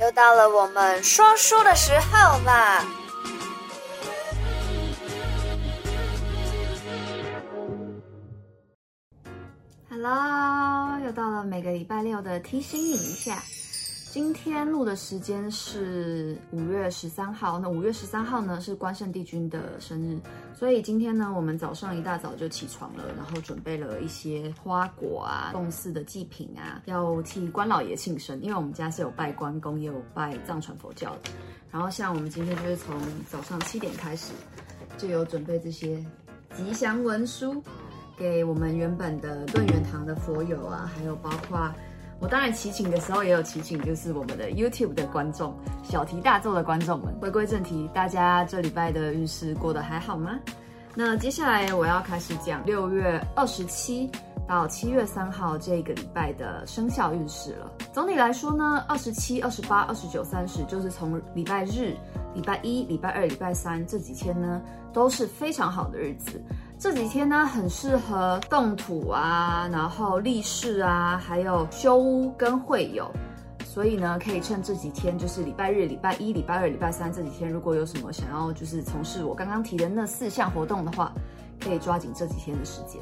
[0.00, 2.84] 又到了我们说书的时候啦
[9.88, 13.40] ！Hello，又到了每个礼拜六的提醒你一下。
[14.14, 20.16] 今天录的时间是五月十三号，那五月十三号呢是关圣帝君的生日，
[20.56, 31.22] 所以今天呢我们早上一大早就起床了，然后准备了一些花果啊、供祀的祭品啊，要替关老爷庆生，因为我们家是有拜关公，也有拜藏传佛教的。
[31.72, 32.96] 然后像我们今天就是从
[33.28, 34.32] 早上七点开始，
[34.96, 35.96] 就有准备这些
[36.54, 37.60] 吉祥文书
[38.16, 41.68] 给我们原本的顿元堂的佛友啊，还有包括。
[42.24, 47.14] 我当然祈请的时候也有祈请，就是我们的 YouTube 的观众，小题大做的观众们。
[47.20, 50.40] 回归正题，大家这礼拜的运势过得还好吗？
[50.94, 54.10] 那接下来我要开始讲六月二十七
[54.48, 57.70] 到七月三号这个礼拜的生肖运势了。
[57.92, 61.94] 总体来说呢，二十七、二十八、二十九、三十，就是从礼拜日、
[62.34, 64.62] 礼拜一、礼拜二、礼拜三这几天呢，
[64.94, 66.42] 都是非常好的日子。
[66.84, 73.10] 这几天呢，很适合动土啊，然后立誓啊，还有修屋跟会友，
[73.64, 81.10] 所以呢，可以趁这几天，就是礼拜日、礼拜一、礼拜二、礼拜三这几天，如果有什么想要就是从事我刚刚提的那四项活动的话，
[81.58, 83.00] 可以抓紧这几天的时间。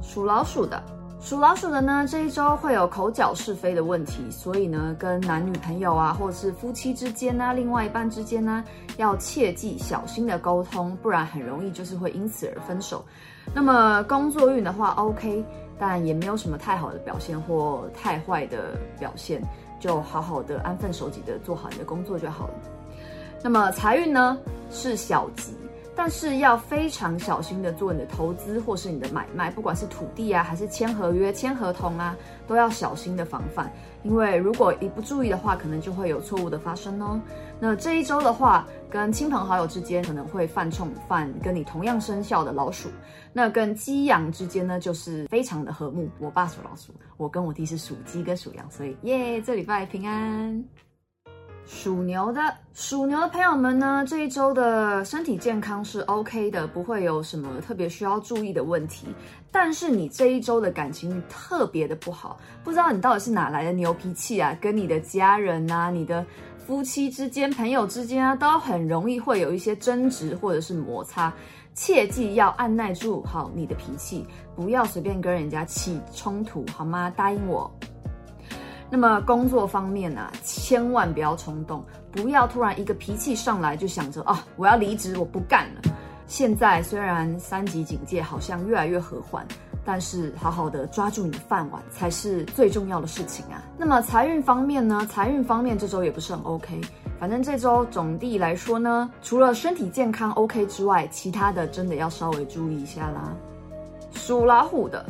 [0.00, 0.82] 属老鼠的。
[1.22, 8.64] 属老鼠的呢，这一周会有口角是非的问题，所以呢，跟男女朋友啊，或者是夫妻之间啊，另外一半之间呢，
[8.96, 13.04] 要切记小心的沟通，不然很容易就是会因此而分手。
[13.54, 15.44] 那么工作运的话，OK，
[15.78, 19.40] 但也没有什么太好的表现或太坏的表现，
[19.78, 22.54] 就好好的安分守己的做好你的工作就好了。
[23.44, 24.36] 那么财运呢，
[24.72, 25.54] 是小吉。
[25.94, 33.70] 但是要非常小心的做你的投资或是你的买卖，不管是土地啊，还是签合约、签合同啊，都要小心的防范。
[34.02, 37.20] 因为如果一不注意的话，可能就会有错误的发生哦。
[37.60, 42.88] 那这一周的话，跟亲朋好友之间可能会犯冲，犯跟你同样生肖的老鼠。
[43.32, 46.08] 那跟鸡羊之间呢，就是非常的和睦。
[46.18, 50.64] 我爸属老鼠，我跟我弟是属鸡跟属羊，所以耶，这礼拜平安。
[51.74, 52.40] 属牛的，
[52.74, 59.06] 属牛的朋友们呢，这一周的身体健康是 OK 的，不会有什么特别需要注意的问题。
[59.50, 64.56] 但是你这一周的感情特别的不好，不知道你到底是哪来的牛脾气啊？
[64.60, 66.24] 跟你的家人啊、你的
[66.58, 71.32] 夫妻之间、朋友之间啊，都很容易会有一些争执或者是摩擦。
[71.74, 77.10] 切记要按耐住好你的脾气，不要随便跟人家起冲突，好吗？
[77.16, 77.68] 答应我。
[78.94, 85.80] 那么工作方面啊，千万不要冲动，不要突然一个脾气上来就想着啊，我要离职，我不干了。
[86.26, 89.46] 现在虽然三级警戒好像越来越和缓，
[89.82, 93.64] 但是好好的抓住你的饭碗才是最重要的事情啊。
[93.78, 95.06] 那么财运方面呢？
[95.10, 96.78] 财运方面这周也不是很 OK，
[97.18, 103.34] 反正这周总体来说呢，除了身体健康 OK 之外，其他的真的要稍微注意一下啦。
[104.12, 105.02] 属老虎的。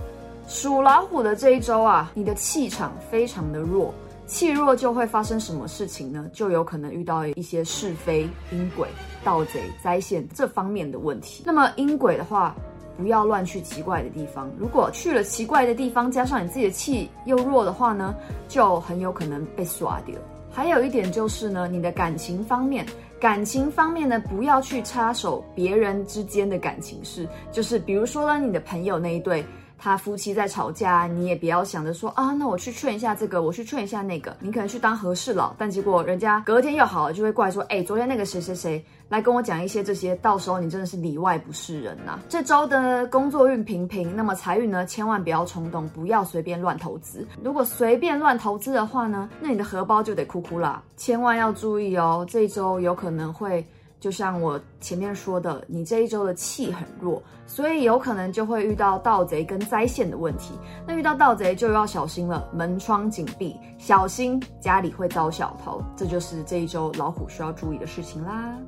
[0.53, 3.93] 属老虎的这一周啊，你的气场非常的弱，
[4.27, 6.29] 气弱就会发生什么事情呢？
[6.31, 8.87] 就有可能遇到一些是非、阴鬼、
[9.25, 11.43] 盗贼、灾险这方面的问题。
[11.47, 12.55] 那么阴鬼的话，
[12.99, 14.51] 不要乱去奇怪的地方。
[14.59, 18.15] 如果去了奇怪的地方，加上你自己的气又弱的话呢，
[18.47, 20.15] 就很有可能被刷掉。
[20.51, 22.85] 还有一点就是呢，你的感情方面，
[23.19, 29.43] 感情方面呢，不要去插手别人之间的感情事，就是比如说呢，你的朋友那一对。
[29.85, 34.37] 他夫妻在吵架，你也不要想着说啊，那我去劝一下这个，我去劝一下那个。
[34.39, 42.17] 你可能去当和事佬，但结果人家隔天又好了，就会怪说，哎，昨天那个谁谁谁来跟我讲一些这些，到时候你真的是里外不是人呐。
[42.31, 47.27] 这周的工作运平平，那么财运呢，千万不要冲动，不要随便乱投资。
[47.43, 50.81] 如果随便乱投资的话呢，那你的荷包就得哭哭啦。
[50.97, 53.67] 千万要注意哦，这周有可能会。
[54.03, 60.55] 就像我前面说的，你这一周的气很弱，所以有可能就会遇到盗贼跟灾险的问题。
[60.85, 65.81] 那遇到盗贼就要小心了，门窗紧闭，小心家里会遭小偷。
[65.97, 68.59] 这就是这一周老虎需要注意的事情啦。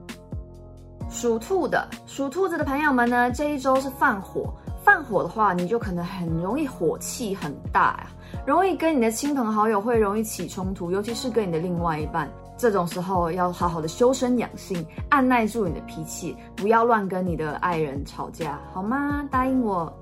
[1.11, 4.55] 属兔的，属兔子的朋友们呢，这一周是犯火，
[4.85, 8.07] 犯火的话，你就可能很容易火气很大呀，
[8.47, 12.31] 容易跟你的亲朋好友会容易起冲突，尤其是跟你的另外一半。
[12.65, 19.23] 这种时候要好好的修身养性，按耐住你的脾气，不要乱跟你的爱人吵架，好吗？
[19.31, 19.93] 答应我。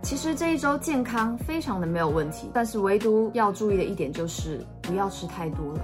[0.00, 5.80] 其实这一周健康非常的没有问题，但是唯独要注意的一点就是不要吃太多了。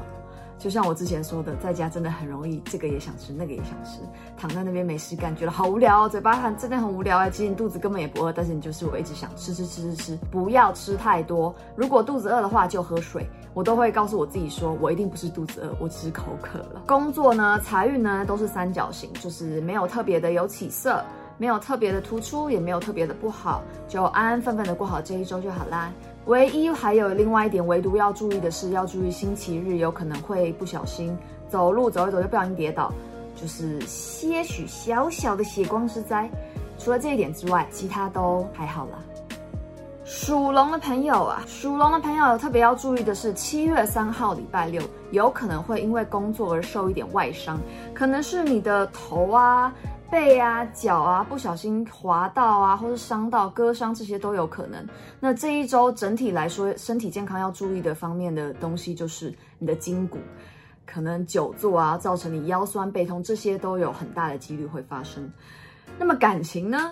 [0.61, 3.99] 就像我之前说的，在家真的很容易，这个也想吃，那个也想吃，
[4.37, 7.29] 躺在那边没事干，觉得好无聊，嘴巴很真的很无聊哎。
[7.29, 11.53] 其实你肚子根本也不饿，但是你就是我一直想吃吃吃吃吃，不要吃太多。
[11.75, 13.27] 如果肚子饿的话，就喝水。
[13.53, 16.83] 我都会告诉我自己说，我一定不是肚子饿，我只是口渴了。
[16.87, 21.05] 工作呢，财运呢，都是三角形，就是没有特别的有起色，
[21.37, 25.93] 没有特别的突出，也没有特别的不好，就安安分分的过好这一周就好啦。
[26.27, 31.17] 唯一还有另外一点，唯独要注意的是，要注意星期日有可能会不小心
[31.49, 32.93] 走路走一走就不小心跌倒，
[33.35, 36.31] 就是些许小小的血光之灾。
[36.79, 38.99] 除了这一点之外，其他都还好啦。
[40.13, 47.61] 属龙的朋友啊，属龙的朋友特别要注意的是，七月三号礼拜六有可能会因为工作而受一点外伤，
[47.95, 49.73] 可能是你的头啊。
[50.11, 54.85] 背啊、脚啊，不小心滑到啊，或者伤到、割伤，这些都有可能。
[55.21, 60.19] 那这一周整体来说，身体健康要注意的方面的东西，就是你的筋骨，
[60.85, 65.31] 可能久坐啊，造成你腰酸背痛，这些都有很大的几率会发生。
[65.97, 66.91] 那么感情呢？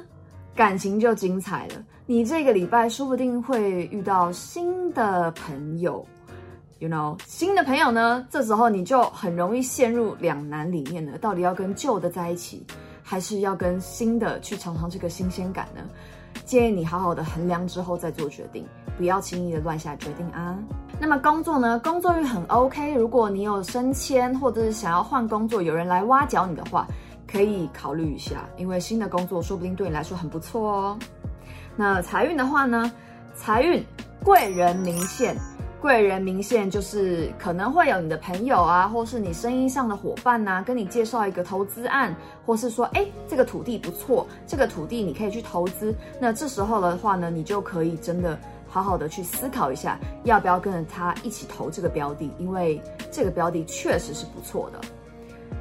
[0.55, 1.75] 感情就精彩了。
[2.11, 6.03] 你这个礼拜说不定会遇到新的朋友
[6.79, 12.65] ，you know，新的朋友呢，这时候你就很容易陷入两难里面了，到底要跟旧的在一起，
[13.03, 15.83] 还是要跟新的去尝尝这个新鲜感呢？
[16.47, 18.65] 建议你好好的衡量之后再做决定，
[18.97, 20.59] 不要轻易的乱下决定啊。
[20.99, 21.79] 那么工作呢？
[21.85, 26.87] 工作运很 OK，如果你有升迁或者是想要换工作，有人来挖角你的话，
[27.31, 30.99] 可以考虑一下，因为新的工作说不定对你来说很不错哦。
[31.81, 32.91] 那财运的话呢？
[33.37, 33.87] 财运
[34.25, 35.37] 贵人明现。
[35.81, 42.13] 贵人明现就是可能会有你的朋友啊，或是你生意上的伙伴呐、啊，跟你介绍一个投资案，
[42.45, 45.95] 或是说，哎，这个土地不错，这个土地你可以去投资。
[46.21, 48.37] 那这时候的话呢，你就可以真的
[48.67, 52.83] 好好的去思考一下，要不要跟着他一起投这个标的，因为
[53.13, 54.81] 这个标的确实是不错的。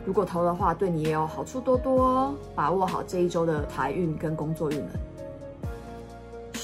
[0.04, 2.34] 如果投的话，对你也有好处多多哦。
[2.56, 4.90] 把握好这一周的财运跟工作运了。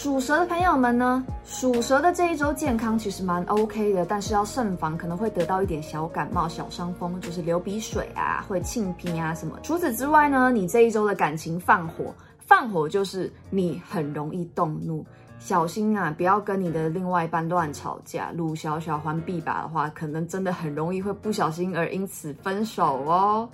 [0.04, 9.58] 属蛇的朋友们呢，属蛇的这一周健康其实蛮 OK 的，但是要慎防，可能会得到一点小感冒、小伤风，就是流鼻水啊，会擤鼻啊什么。
[9.64, 15.06] 除此之外呢，你这一周的感情放火，放火就是你很容易动怒，
[15.44, 18.32] 小心啊，不要跟你的另外一半乱吵架。
[18.34, 23.50] 鲁小小还必把的话，可能真的很容易会不小心而因此分手哦。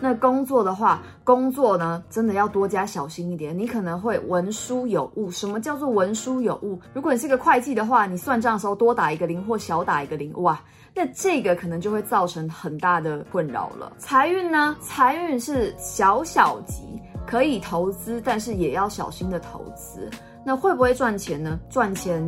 [0.00, 3.58] 那工作的话，工作呢，真的要多加小心一点。
[3.58, 5.32] 你可能会文书有误。
[5.32, 6.80] 什么叫做文书有误？
[6.94, 10.60] 如果你是个会计的话，你算账的时候多打一个零或小打一个零，哇，
[10.94, 13.92] 那这个可能就会造成很大的困扰了。
[13.98, 14.76] 财运呢？
[14.80, 16.82] 财运是小小吉，
[17.26, 20.08] 可以投资，但是也要小心的投资。
[20.44, 21.58] 那会不会赚钱呢？
[21.68, 22.22] 赚钱。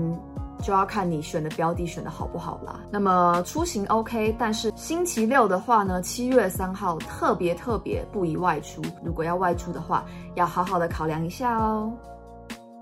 [0.62, 2.80] 就要看你选的标的选的好不好啦。
[2.90, 8.80] 那么出行 OK，但是星期六的话呢，七月三号特别特别不宜外出。
[9.04, 10.06] 如果要外出的话，
[10.36, 11.92] 要好好的考量一下哦。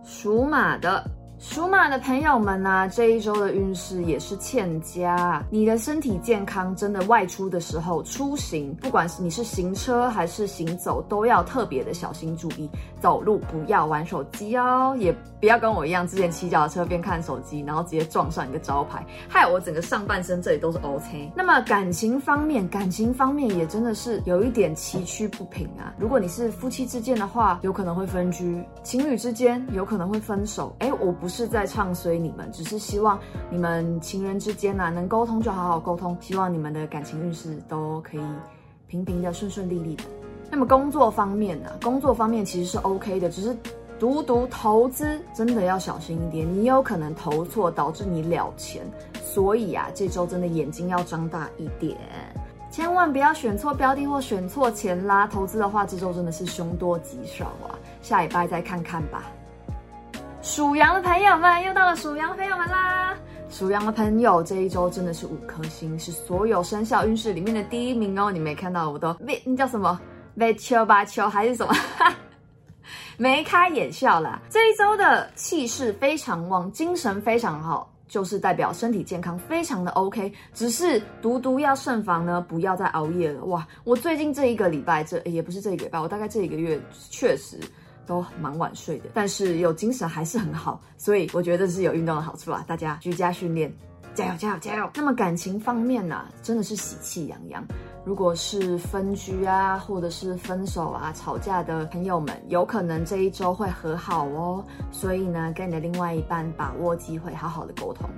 [0.04, 1.04] 属马的。
[1.42, 5.44] 属马的朋友们呐、这一周的运势也是欠佳。
[5.50, 12.70] 你的身体健康真的外出的时候出行，不管是你是行车还是行走，都要特别的小心注意。
[13.00, 21.32] 走路不要玩手机哦，也不要跟我一样，之前骑脚踏车边看手机，然后直接撞上一个招牌，害我整个上半身这里都是 OK。
[21.34, 25.92] 那么感情方面，感情方面也真的是有一点崎岖不平啊。
[25.98, 30.72] 如果你是夫妻之间的话，有可能会分居；情侣之间有可能会分手。
[30.78, 31.48] 哎，我不是。
[31.52, 33.18] 在唱衰你们，只是希望
[33.50, 38.20] 你们情人之间呐、啊、能沟通就好好沟通，希望你们的感情运势都可以
[38.86, 40.04] 平平的、顺顺利利的。
[40.50, 41.76] 那么工作方面呢、啊？
[41.82, 43.54] 工作方面其实是 OK 的，只是
[43.98, 48.82] 独独投资真的要小心一点，你有可能投错导致你了钱，
[49.22, 51.98] 所以啊，这周真的眼睛要张大一点，
[52.70, 55.26] 千万不要选错标的或选错钱啦。
[55.26, 59.24] 投资的话，这周真的是凶多吉少啊，下礼拜再看看吧。
[60.42, 63.16] 属羊的朋友们，又到了属羊的朋友们啦！
[63.48, 68.28] 属羊的朋友这一周真的是五颗星，是所有生肖运势里面的第一名哦。
[68.28, 70.00] 你没看到我都没，那叫什么？
[70.34, 71.72] 没秋吧秋还是什么？
[71.96, 72.12] 哈
[73.18, 74.42] 眉开眼笑啦！
[74.50, 80.32] 这一周的气势非常旺，精神非常好，就是代表身体健康非常的 OK。
[80.52, 83.44] 只是独独要慎防呢，不要再熬夜了。
[83.44, 86.80] 哇，我最近这一个礼拜，这也不是这一个礼拜，我大概这一个月
[87.10, 87.60] 确实。
[88.12, 92.62] 都蛮晚睡的，但是有精神还是很好，所以我觉得是有运动的好处啦。
[92.66, 93.72] 大家居家训练，
[94.14, 94.90] 加油加油加油！
[94.94, 97.64] 那么感情方面呢、真的是喜气洋洋。
[98.04, 104.62] 如果是分居啊，或者是分手啊、吵架的朋友们，有可能这一周会和好哦。
[104.90, 108.10] 所以呢，跟你的另外一半把握机会，好好的沟通。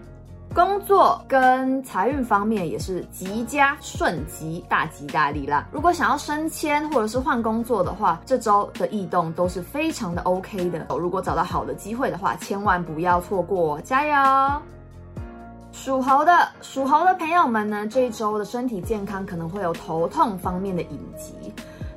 [0.54, 5.66] 工作跟财运方面也是吉佳顺吉，大吉大利啦。
[5.72, 10.86] 如果想要升迁或者是换工作的话，这周的异动都是非常的 OK 的。
[10.90, 14.62] 如果找到好的机会的话，千万不要错过，加油！
[15.72, 21.34] 属猴的属猴的朋友们呢，这一周的身体健康可能会有头痛方面的隐疾。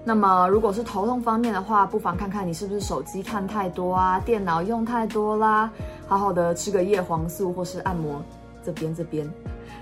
[0.03, 5.69] 那么，如果是头痛方面的话，不妨看看你是不是手机看太多啊，电脑用太多啦，
[6.07, 8.19] 好好的吃个叶黄素或是按摩
[8.67, 9.25] 这边这边，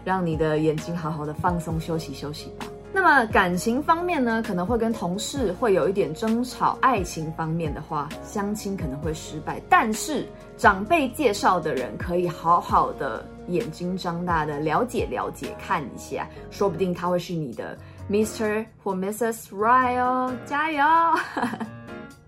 [0.04, 2.68] 让你的眼睛好好的放松休息休息吧。
[2.94, 17.76] 那么感情方面呢，可能会跟同事会有一点争吵，爱情方面的话，相亲可能会失败，但是长辈介绍的人可以好好的眼睛张大的了解了解看一下，说不定他会是你的。
[18.08, 18.64] Mr.
[18.84, 19.48] 或 Mrs.
[19.50, 20.84] Right 哦，加油！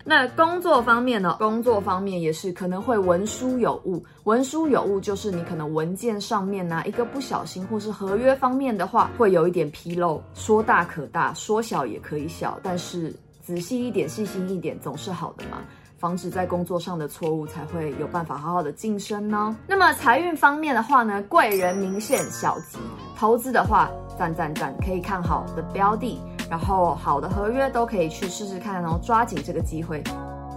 [0.09, 1.35] 那工作方面呢？
[1.37, 4.01] 工作方面也是可能会文书有误。
[4.23, 10.23] 文书有误就是你可能文件上面呢、一个不小心，或是合约方面的话会有一点纰漏。
[10.33, 15.57] 说大可大，说小也可以小，但是仔细一点、细心一点总是好的嘛。
[15.97, 19.57] 防止在工作上的错误，才会有办法好好的晋升呢。
[19.67, 22.77] 那么财运方面的话呢，贵人明显小吉。
[23.17, 26.17] 投资的话，赞赞赞，可以看好的标的，
[26.49, 30.03] 然后好的合约都可以去试试看哦，抓紧这个机会。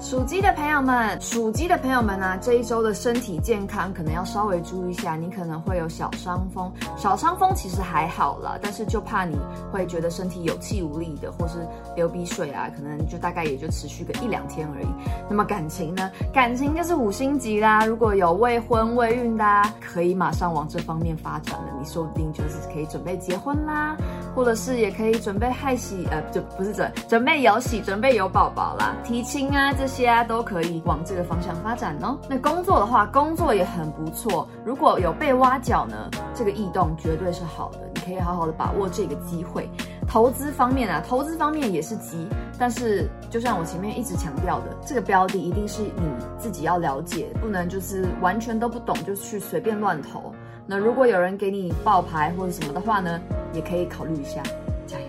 [0.02, 9.36] 属鸡的朋友们，属鸡的朋友们呢、啊，这一周的身体健康可能要稍微注意一下，你可能会有小伤风，小伤风其实还好啦，但是就怕你
[9.70, 11.58] 会觉得身体有气无力的，或是
[11.94, 14.86] 流鼻水啊，可能就大概也就持续个一两天而已。
[15.28, 16.10] 那么感情呢？
[16.32, 23.94] 感情就是五星级啦，如果有未婚未孕的、啊，可以马上往这方面发展了，你说不定就是可以准备结婚啦，
[24.34, 29.90] 或者是也可以准备害喜，呃，就不是准准备有喜，准备有宝宝啦，提亲啊这。
[29.90, 32.16] 些啊都可以往这个方向发展哦。
[32.28, 34.46] 那工作的话，工作也很不错。
[34.64, 39.68] 如果有被挖角呢，这个异动绝对是好的，你可以好好的把握这个机会。
[40.06, 46.08] 投资方面啊，投资方面也是急，但是就像我前面一直强调的，这个标的一定是你
[46.38, 50.32] 自己要了解，不能就是完全都不懂就去随便乱投。
[50.66, 53.20] 那如果有人给你报牌或者什么的话呢，
[53.52, 54.42] 也可以考虑一下。
[54.86, 55.06] 加油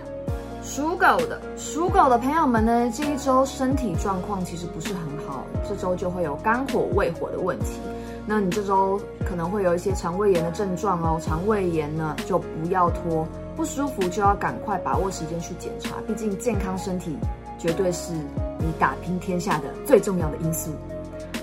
[0.64, 7.80] 属狗的属狗的朋友们呢，这一周身体状况其实不是很好，这周就会有肝火、胃火的问题。
[8.28, 17.18] 那你这周可能会有一些肠胃炎的症状哦，肠胃炎呢就不要拖，不舒服就要赶快把握时间去检查，毕竟健康身体
[17.58, 18.14] 绝对是
[18.60, 20.70] 你打拼天下的最重要的因素。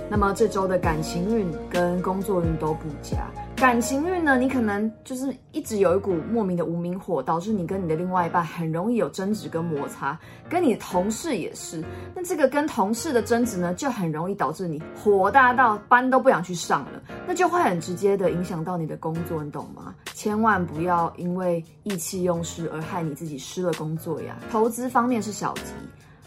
[0.08, 3.28] 那么这周的感情运跟工作运都不佳。
[3.58, 10.16] 感情运呢，你可能就是一直有一股莫名的无名火，导致你跟你的另外一半很容易有争执跟摩擦，
[10.48, 11.82] 跟你的同事也是。
[12.14, 19.92] 那这个跟同事的争执呢，就很容易导致你火大到班都不想去上了，那就会很直接的影响到你的工作，你懂吗？
[20.14, 24.38] 千万不要因为意气用事而害你自己失了工作呀。
[24.52, 25.62] 投资方面是小吉，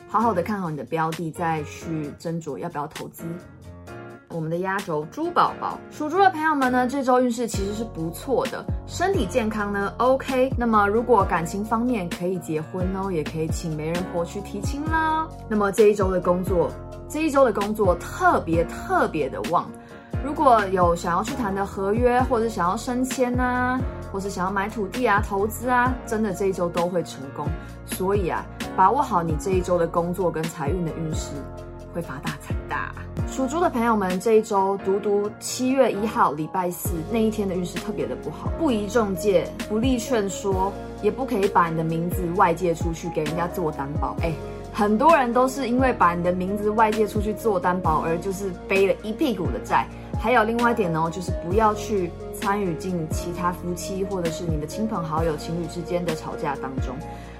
[0.09, 3.23] 好好的看好你的标的，再去斟酌要不要投资。
[4.33, 10.51] 我们的压轴猪宝宝，属猪的朋友们呢，这周运势其实是不错的，身体健康呢 OK。
[10.57, 15.27] 那么如果感情方面可以结婚哦，也可以请媒人婆去提亲啦。
[15.50, 16.69] 那么这一周的工作，
[17.09, 19.69] 这一周的工作特别特别的旺。
[20.23, 23.79] 如果有想要去谈的合约，或者想要升迁啊，
[24.11, 27.47] 或是想要买土地啊、投资啊，真的这一周都会成功。
[27.85, 28.45] 所以啊，
[28.75, 31.31] 把握好你这一周的工作跟财运的运势。
[31.93, 32.75] 会发大财的，
[33.31, 40.69] 属猪的朋友们，这一周独独七月一号礼拜四那一天的运势特别的不好，不宜中介，不利劝说，
[41.01, 44.17] 也不可以把你的名字外借出去给人家做担保。
[44.21, 44.33] 哎，
[44.73, 49.88] 很多人都是因为把你的名字外借出去做担保，而就是背了一屁股的债。
[50.19, 56.93] 还有另外一点呢，就是不要去参与进其他夫妻或者是你的亲朋好友、情侣之间的吵架当中，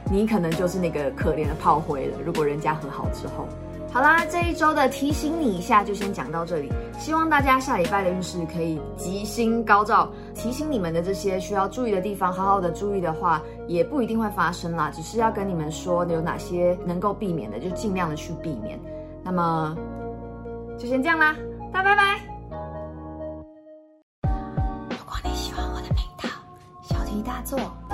[0.10, 2.18] 你可能就是那个可怜的炮灰了。
[2.26, 3.46] 如果人家和好之后。
[3.94, 6.72] 好啦，这一周的提醒你一下就先讲到这里。
[6.98, 10.10] 希望大家下礼拜的运势可以吉星高照。
[10.34, 14.90] 提醒你们的这些需要注意的地方，好好的注意的话，也不一定会发生啦。
[14.94, 18.80] 只是要跟你们说有哪些能够避免的，就尽量的去避免。
[19.24, 19.76] 那么
[20.80, 21.36] 就先这样啦，
[21.74, 22.22] 大家拜拜。
[24.90, 26.30] 如果你喜欢我的频道，
[26.82, 27.60] 小题大做，